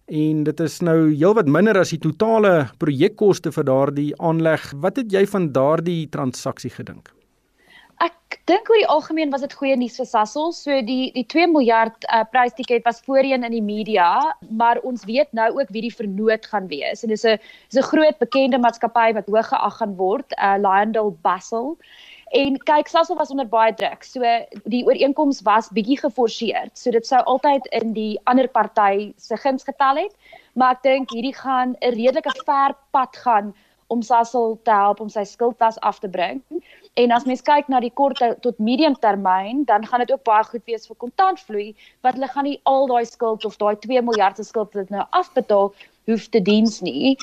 en 0.07 0.43
dit 0.43 0.59
is 0.59 0.79
nou 0.81 1.11
heelwat 1.11 1.47
minder 1.47 1.77
as 1.77 1.89
die 1.89 1.99
totale 1.99 2.69
projekkoste 2.79 3.51
vir 3.51 3.63
daardie 3.63 4.13
aanleg. 4.23 4.73
Wat 4.75 4.95
het 4.95 5.11
jy 5.11 5.25
van 5.27 5.51
daardie 5.51 6.07
transaksie 6.09 6.71
gedink? 6.71 7.16
Ek 8.03 8.37
dink 8.45 8.67
oor 8.69 8.77
die 8.77 8.89
algemeen 8.93 9.31
was 9.33 9.41
dit 9.41 9.53
goeie 9.57 9.75
nuus 9.79 9.95
vir 9.97 10.05
Sasol. 10.05 10.51
So 10.53 10.75
die 10.85 11.09
die 11.15 11.23
2 11.33 11.47
miljard 11.49 12.05
uh, 12.13 12.21
prystiket 12.29 12.85
was 12.85 13.01
voorheen 13.07 13.47
in 13.47 13.55
die 13.55 13.63
media, 13.63 14.09
maar 14.49 14.77
ons 14.85 15.05
weet 15.09 15.31
nou 15.37 15.47
ook 15.57 15.71
wie 15.73 15.87
die 15.87 15.93
vernoot 15.93 16.45
gaan 16.51 16.67
wees. 16.69 17.01
En 17.03 17.09
dis 17.09 17.25
'n 17.25 17.39
dis 17.69 17.79
'n 17.81 17.89
groot 17.89 18.19
bekende 18.19 18.59
maatskappy 18.61 19.13
wat 19.17 19.31
hoog 19.33 19.49
geag 19.49 19.77
gaan 19.81 19.95
word, 19.95 20.37
uh, 20.37 20.55
Lyondell 20.61 21.11
Basel. 21.21 21.77
En 22.35 22.57
kyk, 22.57 22.87
Sasol 22.87 23.17
was 23.17 23.31
onder 23.31 23.47
baie 23.47 23.73
druk. 23.73 24.03
So 24.03 24.21
die 24.65 24.83
ooreenkoms 24.85 25.41
was 25.41 25.69
bietjie 25.71 25.97
geforseer. 25.97 26.69
So 26.73 26.91
dit 26.91 27.07
sou 27.07 27.21
altyd 27.23 27.65
in 27.71 27.93
die 27.93 28.19
ander 28.25 28.47
party 28.47 29.13
se 29.17 29.37
guns 29.37 29.63
getel 29.63 29.95
het, 29.95 30.13
maar 30.53 30.75
ek 30.75 30.83
dink 30.83 31.09
hierdie 31.09 31.35
gaan 31.35 31.75
'n 31.81 31.95
redelike 31.95 32.35
ver 32.45 32.75
pad 32.91 33.15
gaan 33.15 33.55
om 33.87 34.01
Sasol 34.01 34.59
te 34.63 34.71
help 34.71 34.99
om 34.99 35.09
sy 35.09 35.23
skuldlas 35.23 35.79
af 35.79 35.99
te 35.99 36.09
bring. 36.09 36.43
En 36.97 37.11
as 37.13 37.25
mens 37.29 37.43
kyk 37.45 37.67
na 37.69 37.79
die 37.83 37.93
kort 37.93 38.21
tot 38.41 38.61
medium 38.67 38.95
termyn, 38.97 39.61
dan 39.69 39.85
gaan 39.85 40.01
dit 40.01 40.11
ook 40.11 40.23
baie 40.25 40.45
goed 40.47 40.63
wees 40.65 40.87
vir 40.89 40.97
kontantvloei, 41.03 41.67
wat 42.01 42.17
hulle 42.17 42.29
gaan 42.31 42.47
nie 42.49 42.57
al 42.71 42.89
daai 42.89 43.05
skuld 43.05 43.45
of 43.45 43.59
daai 43.61 43.75
2 43.85 44.01
miljard 44.07 44.39
se 44.41 44.47
skuld 44.47 44.73
wat 44.73 44.89
nou 44.89 45.05
afbetaal 45.19 45.69
hoef 46.09 46.25
te 46.33 46.41
diens 46.41 46.79
nie. 46.81 47.13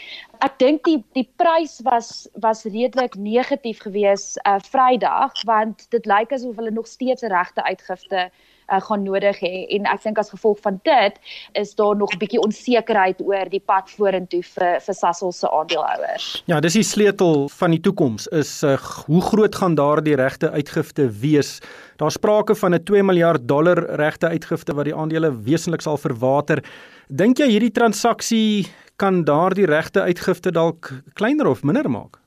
Ek 0.46 0.58
dink 0.62 0.84
die 0.86 1.00
die 1.18 1.26
prys 1.42 1.80
was 1.88 2.28
was 2.46 2.62
redelik 2.68 3.18
negatief 3.18 3.82
geweest 3.82 4.38
uh 4.46 4.60
Vrydag 4.70 5.42
want 5.50 5.86
dit 5.96 6.06
lyk 6.06 6.36
asof 6.38 6.60
hulle 6.60 6.74
nog 6.78 6.86
steeds 6.86 7.26
regte 7.34 7.64
uitgifte 7.66 8.28
uh, 8.28 8.53
gaan 8.68 9.02
nodig 9.02 9.40
hê 9.40 9.66
en 9.76 9.86
ek 9.86 10.02
dink 10.02 10.18
as 10.18 10.30
gevolg 10.30 10.60
van 10.64 10.80
dit 10.84 11.18
is 11.52 11.74
daar 11.74 11.96
nog 11.96 12.12
'n 12.14 12.18
bietjie 12.18 12.40
onsekerheid 12.40 13.20
oor 13.20 13.48
die 13.50 13.60
pad 13.60 13.90
vorentoe 13.90 14.42
vir 14.42 14.80
vir 14.80 14.94
Sasol 14.94 15.32
se 15.32 15.50
aandeelhouers. 15.50 16.42
Ja, 16.46 16.60
dis 16.60 16.72
die 16.72 16.82
sleutel 16.82 17.48
van 17.48 17.70
die 17.70 17.80
toekoms 17.80 18.26
is 18.26 18.62
uh, 18.62 18.76
hoe 19.06 19.20
groot 19.20 19.54
gaan 19.54 19.74
daardie 19.74 20.16
regte 20.16 20.50
uitgifte 20.50 21.08
wees? 21.20 21.60
Daar's 21.96 22.14
sprake 22.14 22.54
van 22.54 22.74
'n 22.74 22.84
2 22.84 23.02
miljard 23.02 23.48
dollar 23.48 23.78
regte 23.96 24.28
uitgifte 24.28 24.74
wat 24.74 24.84
die 24.84 24.94
aandele 24.94 25.30
wesentlik 25.42 25.80
sal 25.80 25.96
verwater. 25.96 26.62
Dink 27.08 27.38
jy 27.38 27.48
hierdie 27.48 27.72
transaksie 27.72 28.66
kan 28.96 29.24
daardie 29.24 29.66
regte 29.66 30.00
uitgifte 30.00 30.50
dalk 30.50 30.92
kleiner 31.14 31.46
of 31.46 31.62
minder 31.62 31.90
maak? 31.90 32.23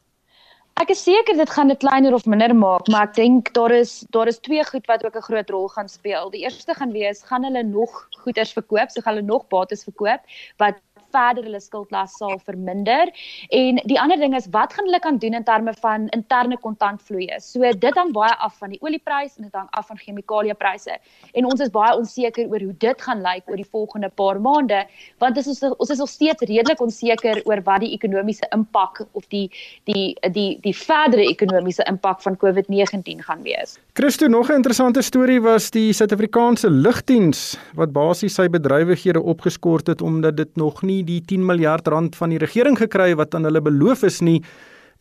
Ek 0.77 0.91
is 0.93 0.99
seker 1.01 1.33
dit 1.39 1.49
gaan 1.49 1.71
dit 1.71 1.79
kleiner 1.81 2.13
of 2.13 2.27
minder 2.29 2.51
maak, 2.53 2.89
maar 2.93 3.07
ek 3.07 3.15
dink 3.17 3.47
daar 3.55 3.73
is 3.73 3.93
daar 4.13 4.29
is 4.29 4.37
twee 4.45 4.61
goed 4.67 4.85
wat 4.91 5.05
ook 5.07 5.15
'n 5.17 5.25
groot 5.27 5.49
rol 5.49 5.67
gaan 5.73 5.89
speel. 5.89 6.29
Die 6.29 6.43
eerste 6.45 6.75
gaan 6.77 6.91
wees, 6.93 7.23
gaan 7.29 7.43
hulle 7.43 7.63
nog 7.63 7.95
goederes 8.21 8.53
verkoop, 8.53 8.91
so 8.91 9.01
gaan 9.01 9.15
hulle 9.15 9.25
nog 9.25 9.47
bates 9.47 9.83
verkoop 9.89 10.21
wat 10.61 10.77
verder 11.17 11.47
hulle 11.47 11.61
skuldlas 11.63 12.15
sal 12.19 12.37
verminder. 12.45 13.11
En 13.49 13.81
die 13.89 13.99
ander 14.01 14.19
ding 14.21 14.35
is 14.37 14.49
wat 14.53 14.73
gaan 14.77 14.87
hulle 14.89 15.01
kan 15.03 15.19
doen 15.21 15.37
in 15.37 15.45
terme 15.47 15.73
van 15.81 16.07
interne 16.15 16.57
kontantvloeie. 16.63 17.39
So 17.43 17.65
dit 17.85 17.99
hang 18.01 18.13
baie 18.15 18.33
af 18.47 18.57
van 18.61 18.73
die 18.75 18.81
oliepryse 18.85 19.39
en 19.41 19.49
dit 19.49 19.57
hang 19.57 19.69
af 19.77 19.89
van 19.91 19.99
chemikaliepryse. 20.01 20.97
En 21.33 21.49
ons 21.49 21.63
is 21.63 21.73
baie 21.73 21.95
onseker 21.97 22.49
oor 22.51 22.65
hoe 22.67 22.75
dit 22.83 23.05
gaan 23.07 23.23
lyk 23.25 23.49
oor 23.49 23.59
die 23.59 23.69
volgende 23.71 24.09
paar 24.09 24.39
maande, 24.41 24.83
want 25.21 25.37
ons 25.37 25.49
is 25.53 25.63
ons 25.67 25.93
is 25.93 26.01
nog 26.01 26.09
steeds 26.09 26.45
redelik 26.49 26.81
onseker 26.83 27.41
oor 27.45 27.61
wat 27.67 27.83
die 27.83 27.93
ekonomiese 27.95 28.47
impak 28.55 29.03
of 29.17 29.27
die 29.33 29.47
die 29.89 30.15
die 30.33 30.49
die 30.63 30.75
verdere 30.75 31.27
ekonomiese 31.27 31.85
impak 31.89 32.21
van 32.25 32.37
COVID-19 32.43 33.23
gaan 33.27 33.43
wees. 33.45 33.77
Christo, 33.97 34.27
nog 34.27 34.49
'n 34.49 34.59
interessante 34.61 35.01
storie 35.01 35.41
was 35.41 35.71
die 35.71 35.93
Suid-Afrikaanse 35.93 36.69
lugdiens 36.69 37.57
wat 37.75 37.91
basies 37.91 38.35
sy 38.35 38.47
bedrywighede 38.49 39.21
opgeskort 39.21 39.87
het 39.87 40.01
omdat 40.01 40.37
dit 40.37 40.55
nog 40.55 40.81
nie 40.81 41.03
die 41.07 41.21
10 41.25 41.45
miljard 41.47 41.87
rand 41.87 42.15
van 42.19 42.33
die 42.33 42.41
regering 42.41 42.77
gekry 42.79 43.13
wat 43.19 43.35
aan 43.35 43.47
hulle 43.47 43.61
beloof 43.63 44.03
is 44.07 44.19
nie 44.21 44.41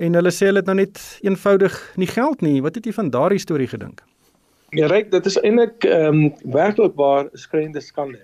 en 0.03 0.15
hulle 0.19 0.33
sê 0.35 0.51
hulle 0.51 0.63
het 0.63 0.71
nou 0.71 0.77
net 0.79 1.01
eenvoudig 1.25 1.75
nie 1.97 2.09
geld 2.11 2.43
nie. 2.45 2.61
Wat 2.65 2.77
het 2.77 2.87
jy 2.87 2.93
van 2.97 3.11
daardie 3.11 3.41
storie 3.41 3.69
gedink? 3.71 4.03
Ja, 4.77 4.89
reg, 4.93 5.09
dit 5.13 5.27
is 5.27 5.39
eintlik 5.41 5.87
ehm 5.89 6.27
um, 6.27 6.53
werklik 6.57 6.97
waar 7.01 7.31
skrynende 7.35 7.81
skande 7.81 8.23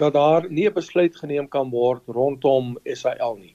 dat 0.00 0.14
daar 0.16 0.46
nie 0.48 0.66
'n 0.68 0.74
besluit 0.74 1.16
geneem 1.16 1.48
kan 1.48 1.70
word 1.70 2.02
rondom 2.06 2.78
SAL 2.84 3.36
nie. 3.36 3.54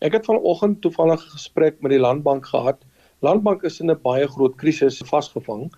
Ek 0.00 0.12
het 0.12 0.26
vanoggend 0.26 0.80
toevallig 0.82 1.20
'n 1.24 1.36
gesprek 1.38 1.80
met 1.80 1.90
die 1.90 2.00
Landbank 2.00 2.46
gehad. 2.46 2.84
Landbank 3.20 3.62
is 3.62 3.80
in 3.80 3.90
'n 3.90 4.00
baie 4.02 4.28
groot 4.28 4.56
krisis 4.56 5.02
vasgevang 5.04 5.70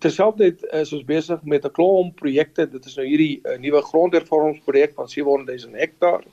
terselfdertyd 0.00 0.62
is 0.80 0.92
ons 0.92 1.04
besig 1.04 1.42
met 1.44 1.64
'n 1.64 1.72
klomp 1.72 2.16
projekte. 2.16 2.66
Dit 2.66 2.86
is 2.86 2.96
nou 2.96 3.06
hierdie 3.06 3.40
uh, 3.44 3.58
nuwe 3.58 3.82
grondhervormingsprojek 3.82 4.94
van 4.94 5.08
700 5.08 5.64
000 5.64 5.76
hektaar. 5.76 6.24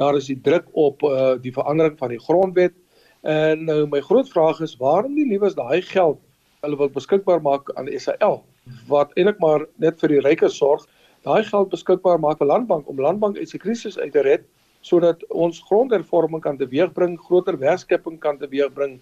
Daar 0.00 0.16
is 0.16 0.26
die 0.26 0.40
druk 0.40 0.66
op 0.72 1.02
uh, 1.02 1.34
die 1.40 1.52
verandering 1.52 1.98
van 1.98 2.08
die 2.08 2.20
grondwet. 2.20 2.74
En 3.22 3.64
nou 3.64 3.86
my 3.88 4.00
groot 4.00 4.28
vraag 4.28 4.60
is 4.60 4.76
waarom 4.76 5.14
nie 5.14 5.28
liewes 5.28 5.54
daai 5.54 5.82
geld 5.82 6.20
hulle 6.64 6.80
wil 6.80 6.90
beskikbaar 6.92 7.42
maak 7.44 7.70
aan 7.76 7.88
die 7.90 7.98
SAL 8.00 8.42
wat 8.88 9.10
eintlik 9.18 9.40
maar 9.44 9.66
net 9.82 10.00
vir 10.00 10.14
die 10.14 10.22
rykes 10.24 10.56
sorg. 10.56 10.86
Daai 11.24 11.44
geld 11.44 11.72
beskikbaar 11.72 12.20
maak 12.20 12.40
vir 12.40 12.48
landbank 12.48 12.88
om 12.88 13.00
landbank 13.00 13.40
uit 13.40 13.50
sy 13.50 13.60
krisis 13.60 13.98
uit 14.00 14.12
te 14.12 14.24
red 14.24 14.46
sodat 14.84 15.22
ons 15.32 15.62
grondhervorming 15.64 16.42
kan 16.44 16.58
teweegbring, 16.60 17.14
groter 17.16 17.56
werkskeping 17.56 18.18
kan 18.20 18.36
teweegbring 18.36 18.98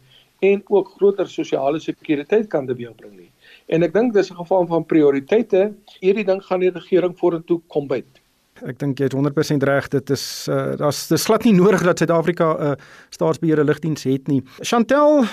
en 0.46 0.62
ook 0.70 0.92
groter 0.98 1.26
sosiale 1.26 1.80
sekuriteit 1.82 2.46
kan 2.50 2.66
teweegbring 2.66 3.16
nie. 3.16 3.30
En 3.66 3.82
ek 3.82 3.94
dink 3.94 4.14
dis 4.14 4.30
'n 4.30 4.38
geval 4.38 4.66
van 4.66 4.84
prioriteite. 4.84 5.74
Hierdie 6.00 6.26
ding 6.26 6.42
gaan 6.42 6.60
die 6.60 6.70
regering 6.70 7.18
vorentoe 7.18 7.60
kom 7.68 7.88
byt. 7.88 8.21
Ek 8.66 8.78
dink 8.78 9.00
jy 9.00 9.08
het 9.08 9.16
100% 9.16 9.64
reg. 9.66 9.88
Dit 9.88 10.10
is 10.10 10.46
uh 10.50 10.76
daar's 10.78 11.06
dis 11.10 11.24
glad 11.24 11.44
nie 11.44 11.54
nodig 11.56 11.82
dat 11.82 11.98
Suid-Afrika 11.98 12.52
'n 12.52 12.70
uh, 12.72 12.74
staatsbeheerde 13.10 13.64
lugdiens 13.64 14.04
het 14.04 14.28
nie. 14.28 14.42
Chantel, 14.60 15.24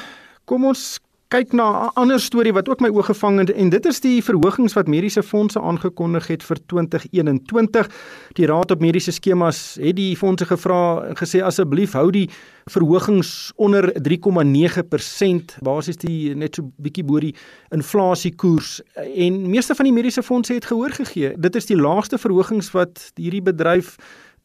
kom 0.45 0.65
ons 0.65 0.99
kyk 1.29 1.51
na 1.53 1.85
'n 1.85 1.91
ander 1.93 2.19
storie 2.19 2.53
wat 2.53 2.69
ook 2.69 2.79
my 2.81 2.89
oog 2.89 3.05
gevang 3.05 3.39
het 3.39 3.51
en 3.51 3.69
dit 3.69 3.85
is 3.85 3.99
die 3.99 4.23
verhogings 4.23 4.73
wat 4.73 4.87
mediese 4.87 5.23
fondse 5.23 5.61
aangekondig 5.61 6.27
het 6.27 6.43
vir 6.43 6.57
2021. 6.65 7.89
Die 8.33 8.45
Raad 8.45 8.71
op 8.71 8.79
Mediese 8.79 9.11
Skemas 9.11 9.77
het 9.79 9.95
die 9.95 10.17
fondse 10.17 10.45
gevra 10.45 11.05
en 11.05 11.15
gesê 11.15 11.43
asseblief 11.43 11.93
hou 11.93 12.09
die 12.11 12.29
verhogings 12.65 13.51
onder 13.55 13.93
3,9% 13.93 15.59
basies 15.61 15.97
die 15.97 16.35
net 16.35 16.55
so 16.55 16.63
bietjie 16.77 17.03
bo 17.03 17.19
die 17.19 17.35
inflasiekoers 17.69 18.81
en 18.95 19.49
meeste 19.49 19.75
van 19.75 19.85
die 19.85 19.93
mediese 19.93 20.23
fondse 20.23 20.53
het 20.53 20.65
gehoor 20.65 20.91
gegee. 20.91 21.35
Dit 21.37 21.55
is 21.55 21.65
die 21.65 21.77
laagste 21.77 22.17
verhogings 22.17 22.71
wat 22.71 23.11
hierdie 23.15 23.41
bedryf 23.41 23.97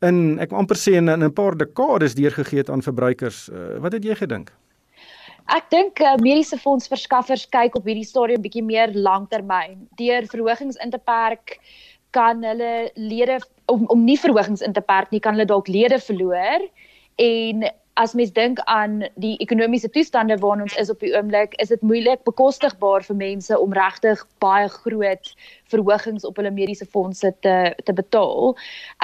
in 0.03 0.39
ek 0.39 0.53
amper 0.53 0.77
sê 0.77 0.93
in 1.01 1.09
'n 1.09 1.33
paar 1.33 1.57
dekades 1.57 2.15
deurgegee 2.15 2.59
het 2.59 2.71
aan 2.71 2.83
verbruikers. 2.83 3.49
Uh, 3.49 3.81
wat 3.81 3.93
het 3.93 4.05
jy 4.05 4.15
gedink? 4.15 4.53
Ek 5.53 5.67
dink 5.69 6.01
uh, 6.01 6.15
mediese 6.25 6.57
fondsverskaffers 6.57 7.45
kyk 7.53 7.75
op 7.77 7.85
hierdie 7.85 8.07
stadium 8.09 8.45
bietjie 8.45 8.65
meer 8.65 8.95
langtermyn. 8.97 9.83
Deur 10.01 10.25
verhogings 10.31 10.79
in 10.81 10.95
te 10.95 11.01
perk 11.01 11.59
kan 12.17 12.41
hulle 12.47 12.89
lede 12.97 13.41
om 13.69 13.85
om 13.93 14.05
nie 14.07 14.17
verhogings 14.21 14.63
in 14.65 14.73
te 14.73 14.81
perk 14.81 15.13
nie, 15.13 15.21
kan 15.21 15.37
hulle 15.37 15.49
dalk 15.51 15.69
lede 15.69 15.99
verloor 16.01 16.65
en 17.21 17.67
as 17.95 18.15
mens 18.15 18.33
dink 18.35 18.59
aan 18.71 19.05
die 19.23 19.37
ekonomiese 19.39 19.91
toestande 19.91 20.37
waarin 20.43 20.65
ons 20.67 20.75
is 20.77 20.91
op 20.91 21.01
die 21.01 21.13
oomblik, 21.15 21.55
is 21.63 21.71
dit 21.71 21.83
moeilik 21.87 22.25
bekostigbaar 22.27 23.05
vir 23.07 23.17
mense 23.17 23.59
om 23.59 23.73
regtig 23.77 24.25
baie 24.43 24.69
groot 24.69 25.31
verhogings 25.71 26.27
op 26.27 26.41
hulle 26.41 26.51
mediese 26.55 26.87
fondse 26.91 27.31
te 27.47 27.57
te 27.87 27.95
betaal. 27.95 28.57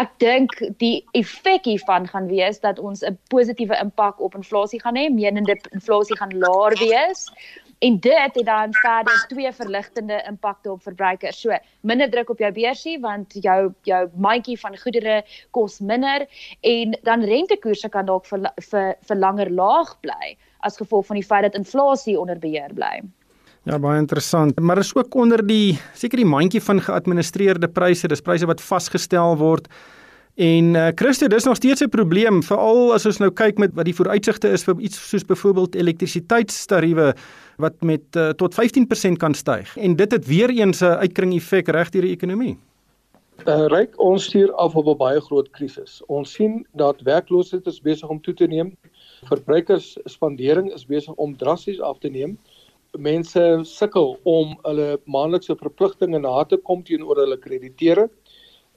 Ek 0.03 0.11
dink 0.23 0.57
die 0.83 1.05
effek 1.19 1.71
hiervan 1.71 2.11
gaan 2.11 2.27
wees 2.33 2.59
dat 2.67 2.79
ons 2.79 3.05
'n 3.07 3.19
positiewe 3.31 3.79
impak 3.79 4.21
op 4.21 4.35
inflasie 4.35 4.81
gaan 4.83 4.99
hê, 4.99 5.07
menende 5.11 5.57
inflasie 5.71 6.17
gaan 6.17 6.35
laer 6.39 6.75
wees. 6.83 7.31
En 7.81 8.01
dit 8.01 8.35
het 8.35 8.45
dan 8.45 8.75
verder 8.77 9.25
twee 9.29 9.53
verligtende 9.53 10.25
impakte 10.29 10.73
op 10.73 10.83
verbruikers. 10.83 11.41
So, 11.41 11.57
minder 11.81 12.11
druk 12.11 12.31
op 12.31 12.39
jou 12.39 12.53
beursie 12.53 12.99
want 13.01 13.37
jou 13.41 13.73
jou 13.89 14.01
mandjie 14.21 14.59
van 14.61 14.77
goedere 14.79 15.23
kos 15.51 15.79
minder 15.81 16.27
en 16.61 16.99
dan 17.09 17.25
rentekoerse 17.25 17.89
kan 17.89 18.05
dalk 18.11 18.29
vir 18.29 18.51
vir 18.71 18.93
vir 19.09 19.17
langer 19.17 19.51
laag 19.51 19.95
bly 20.05 20.37
as 20.61 20.77
gevolg 20.77 21.09
van 21.09 21.17
die 21.17 21.25
feit 21.25 21.49
dat 21.49 21.57
inflasie 21.57 22.19
onder 22.21 22.39
beheer 22.39 22.75
bly. 22.77 23.01
Ja, 23.69 23.79
baie 23.79 23.99
interessant. 24.01 24.61
Maar 24.61 24.79
is 24.79 24.95
ook 24.95 25.15
onder 25.15 25.41
die 25.47 25.79
seker 25.95 26.21
die 26.21 26.29
mandjie 26.29 26.63
van 26.65 26.81
geadministreerde 26.81 27.69
pryse, 27.69 28.09
dis 28.09 28.21
pryse 28.25 28.49
wat 28.49 28.61
vasgestel 28.61 29.37
word. 29.41 29.69
En 30.35 30.75
uh, 30.75 30.89
Christo, 30.95 31.27
dis 31.27 31.45
nog 31.45 31.57
steeds 31.57 31.83
'n 31.83 31.89
probleem, 31.89 32.43
veral 32.43 32.93
as 32.95 33.07
ons 33.07 33.19
nou 33.19 33.31
kyk 33.31 33.59
met 33.59 33.75
wat 33.75 33.85
die 33.85 33.95
vooruitsigte 33.95 34.49
is 34.49 34.65
vir 34.65 34.79
iets 34.79 35.09
soos 35.09 35.25
byvoorbeeld 35.25 35.75
elektrisiteitstariewe 35.75 37.15
wat 37.57 37.83
met 37.83 38.17
uh, 38.17 38.29
tot 38.29 38.55
15% 38.55 39.13
kan 39.17 39.35
styg. 39.35 39.77
En 39.77 39.97
dit 39.97 40.13
het 40.13 40.27
weer 40.27 40.51
eens 40.51 40.81
'n 40.81 40.85
uitkring 41.05 41.35
effek 41.35 41.69
reg 41.69 41.91
deur 41.91 42.03
die 42.03 42.17
ekonomie. 42.17 42.57
Uh, 43.49 43.67
Ryk 43.67 44.01
ons 44.01 44.25
stuur 44.25 44.53
af 44.55 44.75
op 44.77 44.87
'n 44.87 44.97
baie 44.97 45.21
groot 45.21 45.51
krisis. 45.51 46.03
Ons 46.07 46.33
sien 46.33 46.67
dat 46.73 47.01
werkloosheid 47.01 47.67
is 47.67 47.81
besig 47.81 48.09
om 48.09 48.21
toe 48.21 48.35
te 48.35 48.47
neem. 48.47 48.77
Verbruikersspandering 49.25 50.73
is 50.73 50.87
besig 50.87 51.15
om 51.15 51.37
drasties 51.37 51.81
af 51.81 51.99
te 51.99 52.09
neem. 52.09 52.39
Mense 52.99 53.61
sukkel 53.63 54.19
om 54.23 54.59
hulle 54.63 55.01
maandelikse 55.05 55.57
verpligtinge 55.57 56.19
na 56.19 56.45
te 56.45 56.57
kom 56.57 56.83
teenoor 56.83 57.17
hulle 57.17 57.39
krediteure 57.39 58.11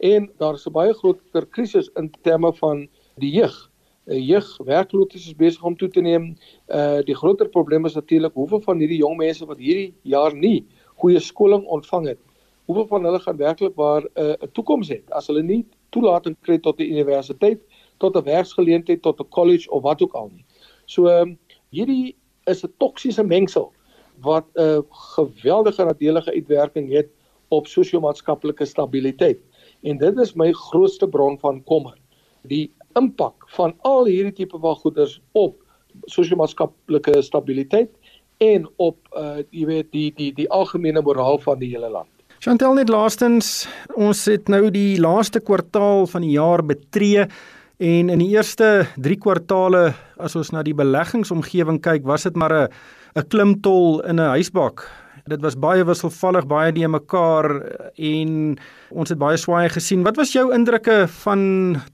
en 0.03 0.31
daar 0.37 0.53
is 0.59 0.67
'n 0.67 0.75
baie 0.75 0.93
groter 0.93 1.45
krisis 1.45 1.89
in 1.95 2.11
terme 2.21 2.53
van 2.53 2.87
die 3.15 3.31
jeug 3.31 3.71
jeug 4.05 4.57
werkloosheid 4.57 5.15
is 5.23 5.35
besig 5.35 5.63
om 5.63 5.75
toe 5.77 5.89
te 5.89 6.01
neem. 6.01 6.33
Uh 6.67 7.01
die 7.07 7.15
groter 7.15 7.49
probleem 7.49 7.85
is 7.85 7.95
natuurlik 7.95 8.33
hoeveel 8.33 8.61
van 8.61 8.79
hierdie 8.79 8.99
jong 8.99 9.17
mense 9.17 9.45
wat 9.45 9.57
hierdie 9.57 9.93
jaar 10.03 10.35
nie 10.35 10.65
goeie 10.99 11.19
skoling 11.19 11.63
ontvang 11.65 12.07
het. 12.07 12.19
Hoeveel 12.65 12.87
van 12.87 13.03
hulle 13.03 13.19
gaan 13.19 13.37
werklik 13.37 13.75
waar 13.75 14.03
'n 14.03 14.21
uh, 14.21 14.49
toekoms 14.53 14.89
het 14.89 15.11
as 15.11 15.27
hulle 15.27 15.43
nie 15.43 15.65
toelating 15.91 16.35
kry 16.41 16.57
tot 16.57 16.77
die 16.77 16.89
universiteit, 16.89 17.61
tot 17.99 18.15
'n 18.15 18.23
werksgeleentheid, 18.23 19.01
tot 19.01 19.19
'n 19.19 19.29
college 19.29 19.69
of 19.71 19.83
wat 19.83 20.01
ook 20.01 20.13
al 20.13 20.29
nie. 20.33 20.45
So 20.85 21.07
um, 21.07 21.37
hierdie 21.69 22.15
is 22.45 22.63
'n 22.63 22.73
toksiese 22.77 23.23
mengsel 23.23 23.71
wat 24.19 24.45
'n 24.55 24.61
uh, 24.61 24.79
geweldige 25.15 25.85
nadelige 25.85 26.31
uitwerking 26.31 26.91
het 26.91 27.09
op 27.49 27.67
sosio-maatskaplike 27.67 28.65
stabiliteit. 28.65 29.39
En 29.83 29.97
dit 29.97 30.17
is 30.17 30.33
my 30.39 30.51
grootste 30.51 31.07
bron 31.07 31.37
van 31.39 31.63
kommer. 31.63 31.97
Die 32.47 32.71
impak 32.99 33.47
van 33.55 33.73
al 33.81 34.05
hierdie 34.05 34.33
tipe 34.33 34.59
van 34.59 34.75
goeders 34.75 35.19
op 35.31 35.57
sosio-maatskaplike 36.09 37.21
stabiliteit 37.21 37.91
en 38.43 38.67
op 38.81 38.97
uh 39.17 39.43
jy 39.51 39.65
weet 39.69 39.91
die 39.91 40.09
die 40.17 40.31
die 40.35 40.49
algemene 40.49 41.01
moraal 41.01 41.39
van 41.43 41.59
die 41.61 41.69
hele 41.73 41.89
land. 41.89 42.09
Chantel 42.43 42.73
net 42.75 42.89
laastens, 42.91 43.67
ons 43.95 44.25
het 44.27 44.49
nou 44.51 44.67
die 44.73 44.99
laaste 44.99 45.39
kwartaal 45.39 46.07
van 46.11 46.25
die 46.25 46.33
jaar 46.35 46.63
betree 46.65 47.27
en 47.83 48.09
in 48.09 48.19
die 48.19 48.33
eerste 48.33 48.87
3 48.99 49.19
kwartale 49.23 49.93
as 50.19 50.35
ons 50.35 50.51
na 50.51 50.63
die 50.63 50.75
beleggingsomgewing 50.75 51.79
kyk, 51.83 52.03
was 52.03 52.23
dit 52.27 52.35
maar 52.35 52.53
'n 52.53 52.67
'n 53.15 53.27
klimtol 53.29 54.01
in 54.01 54.19
'n 54.19 54.33
huisbak. 54.35 54.89
Dit 55.23 55.39
was 55.39 55.55
baie 55.55 55.85
wisselvallig, 55.87 56.43
baie 56.51 56.71
die 56.75 56.87
mekaar 56.87 57.47
en 57.95 58.57
ons 58.91 59.11
het 59.13 59.19
baie 59.21 59.37
swaaye 59.39 59.69
gesien. 59.71 60.01
Wat 60.03 60.17
was 60.19 60.33
jou 60.35 60.49
indrukke 60.51 61.05
van 61.23 61.43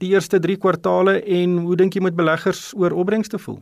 die 0.00 0.10
eerste 0.16 0.40
3 0.42 0.56
kwartale 0.58 1.20
en 1.22 1.60
hoe 1.62 1.76
dink 1.78 1.94
jy 1.94 2.02
moet 2.02 2.18
beleggers 2.18 2.72
oor 2.74 2.96
opbrengste 2.98 3.38
voel? 3.38 3.60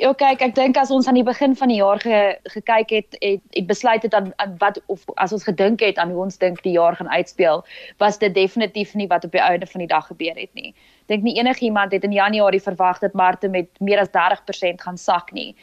Ja 0.00 0.10
kyk, 0.12 0.42
ek 0.44 0.54
dink 0.56 0.76
as 0.76 0.90
ons 0.92 1.06
aan 1.08 1.16
die 1.16 1.24
begin 1.24 1.54
van 1.56 1.70
die 1.72 1.78
jaar 1.78 2.00
ge, 2.00 2.16
gekyk 2.52 2.90
het, 2.92 3.16
het 3.20 3.40
het 3.56 3.68
besluit 3.68 4.02
het 4.04 4.16
aan, 4.16 4.32
aan 4.40 4.56
wat 4.60 4.80
of 4.92 5.04
as 5.16 5.32
ons 5.32 5.44
gedink 5.44 5.80
het 5.84 5.96
aan 6.00 6.12
hoe 6.12 6.26
ons 6.26 6.36
dink 6.40 6.60
die 6.64 6.74
jaar 6.76 6.96
gaan 6.96 7.08
uitspeel, 7.08 7.64
was 8.00 8.20
dit 8.20 8.34
definitief 8.36 8.92
nie 8.94 9.08
wat 9.12 9.24
op 9.24 9.32
die 9.32 9.40
einde 9.40 9.68
van 9.68 9.84
die 9.84 9.88
dag 9.92 10.08
gebeur 10.08 10.36
het 10.36 10.52
nie. 10.52 10.74
Dink 11.08 11.24
nie 11.24 11.36
enigiemand 11.40 11.92
het 11.92 12.04
in 12.04 12.12
Januarie 12.12 12.60
verwag 12.60 13.00
dat 13.00 13.16
markte 13.16 13.48
met 13.48 13.68
meer 13.80 14.00
as 14.04 14.12
30% 14.12 14.84
gaan 14.84 15.00
sak 15.00 15.32
nie. 15.32 15.54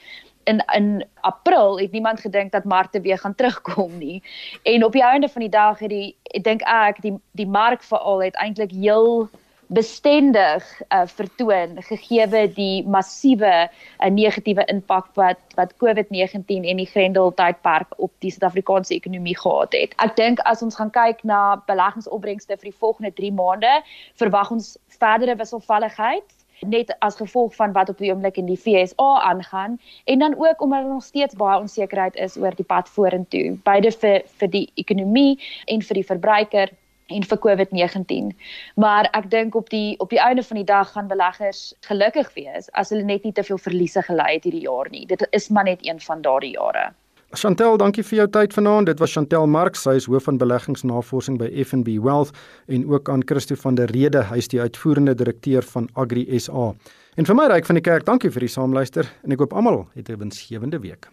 In 0.44 0.64
in 0.74 1.06
April 1.22 1.80
het 1.80 1.92
niemand 1.92 2.20
gedink 2.20 2.52
dat 2.52 2.64
markte 2.64 3.02
weer 3.02 3.18
gaan 3.18 3.36
terugkom 3.36 3.98
nie. 3.98 4.24
En 4.64 4.86
op 4.86 4.92
die 4.92 5.04
einde 5.04 5.30
van 5.30 5.42
die 5.42 5.50
dag 5.50 5.80
het 5.80 5.90
die 5.90 6.16
ek 6.24 6.44
dink 6.44 6.62
ek 6.62 7.02
die 7.02 7.16
die 7.32 7.48
mark 7.48 7.84
veral 7.84 8.24
het 8.24 8.36
eintlik 8.36 8.72
heel 8.72 9.30
bestendig 9.74 10.82
uh, 10.90 11.06
vertoon 11.06 11.82
gegeewe 11.88 12.46
die 12.54 12.84
massiewe 12.88 13.54
uh, 13.70 14.10
negatiewe 14.10 14.66
impak 14.66 15.08
wat 15.18 15.40
wat 15.56 15.74
COVID-19 15.82 16.68
en 16.68 16.82
die 16.82 16.90
Grendel 16.90 17.34
tydperk 17.38 17.94
op 17.98 18.12
die 18.26 18.32
Suid-Afrikaanse 18.32 18.94
ekonomie 18.94 19.38
gehad 19.38 19.74
het. 19.78 19.96
Ek 20.04 20.16
dink 20.20 20.42
as 20.50 20.62
ons 20.66 20.78
gaan 20.78 20.92
kyk 20.94 21.24
na 21.24 21.56
beleggingsopbrengste 21.70 22.58
vir 22.58 22.70
die 22.70 22.80
volgende 22.80 23.14
3 23.18 23.34
maande, 23.38 23.74
verwag 24.22 24.52
ons 24.52 24.76
verdere 25.00 25.38
wisselvalligheid 25.40 26.43
net 26.68 26.96
as 27.00 27.16
gevolg 27.16 27.56
van 27.56 27.74
wat 27.74 27.90
op 27.90 27.98
die 27.98 28.12
oomblik 28.12 28.38
in 28.38 28.46
die 28.46 28.58
FSA 28.58 29.10
aangaan 29.22 29.80
en 30.06 30.20
dan 30.20 30.36
ook 30.38 30.62
omdat 30.62 30.84
daar 30.84 30.94
nog 30.94 31.04
steeds 31.04 31.36
baie 31.36 31.60
onsekerheid 31.60 32.16
is 32.16 32.38
oor 32.38 32.56
die 32.56 32.66
pad 32.66 32.90
vorentoe, 32.90 33.58
beide 33.64 33.92
vir 33.92 34.22
vir 34.40 34.50
die 34.50 34.70
ekonomie 34.76 35.40
en 35.66 35.82
vir 35.82 36.02
die 36.02 36.08
verbruiker 36.12 36.72
en 37.08 37.24
vir 37.24 37.40
COVID-19. 37.46 38.32
Maar 38.76 39.10
ek 39.12 39.30
dink 39.32 39.56
op 39.56 39.70
die 39.70 40.00
op 40.00 40.10
die 40.10 40.22
einde 40.22 40.44
van 40.44 40.58
die 40.58 40.68
dag 40.68 40.92
gaan 40.92 41.08
beleggers 41.08 41.74
gelukkig 41.88 42.34
wees 42.34 42.70
as 42.72 42.90
hulle 42.90 43.04
net 43.04 43.24
nie 43.24 43.34
te 43.34 43.44
veel 43.44 43.58
verliese 43.58 44.02
gely 44.02 44.34
het 44.34 44.44
hierdie 44.48 44.68
jaar 44.68 44.90
nie. 44.90 45.06
Dit 45.06 45.28
is 45.32 45.50
maar 45.50 45.68
net 45.70 45.86
een 45.86 46.00
van 46.00 46.22
daardie 46.22 46.56
jare. 46.58 46.92
Chantel, 47.34 47.80
dankie 47.82 48.04
vir 48.06 48.20
jou 48.20 48.26
tyd 48.30 48.52
vanaand. 48.54 48.86
Dit 48.92 49.00
was 49.02 49.16
Chantel 49.16 49.48
Marx, 49.50 49.82
sy 49.88 49.96
is 49.98 50.06
hoof 50.06 50.28
van 50.30 50.38
beleggingsnavorsing 50.38 51.40
by 51.42 51.48
FNB 51.64 51.96
Wealth 52.06 52.30
en 52.70 52.86
ook 52.92 53.10
aan 53.10 53.26
Christo 53.26 53.58
van 53.64 53.80
der 53.80 53.90
Rede, 53.90 54.22
hy 54.30 54.38
is 54.38 54.52
die 54.54 54.62
uitvoerende 54.62 55.16
direkteur 55.18 55.66
van 55.74 55.90
Agri 55.98 56.28
SA. 56.38 56.70
En 57.18 57.26
vir 57.26 57.40
my 57.42 57.50
ryk 57.50 57.66
van 57.66 57.82
die 57.82 57.86
kerk, 57.90 58.06
dankie 58.06 58.30
vir 58.30 58.46
die 58.46 58.54
saamluister 58.54 59.10
en 59.26 59.34
ek 59.34 59.42
hoop 59.42 59.58
almal 59.58 59.88
het 59.98 60.14
'n 60.14 60.22
winsgewende 60.22 60.78
week. 60.86 61.10